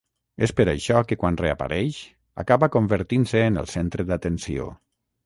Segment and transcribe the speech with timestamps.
[0.45, 1.99] És per això que quan reapareix,
[2.45, 4.73] acaba convertint-se en el centre d’atenció.